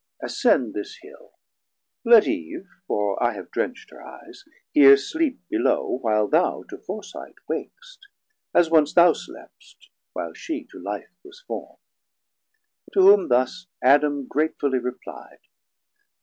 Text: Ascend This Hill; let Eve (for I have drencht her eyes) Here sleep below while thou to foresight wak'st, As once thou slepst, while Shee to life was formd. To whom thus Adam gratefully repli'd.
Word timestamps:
Ascend 0.19 0.73
This 0.73 0.97
Hill; 1.03 1.31
let 2.03 2.27
Eve 2.27 2.67
(for 2.87 3.21
I 3.23 3.33
have 3.35 3.51
drencht 3.51 3.91
her 3.91 4.01
eyes) 4.01 4.43
Here 4.73 4.97
sleep 4.97 5.39
below 5.47 5.99
while 6.01 6.27
thou 6.27 6.63
to 6.71 6.79
foresight 6.79 7.35
wak'st, 7.47 8.07
As 8.51 8.71
once 8.71 8.95
thou 8.95 9.13
slepst, 9.13 9.89
while 10.13 10.33
Shee 10.33 10.65
to 10.71 10.79
life 10.79 11.13
was 11.23 11.43
formd. 11.47 11.77
To 12.93 13.01
whom 13.01 13.27
thus 13.29 13.67
Adam 13.83 14.25
gratefully 14.27 14.79
repli'd. 14.79 15.41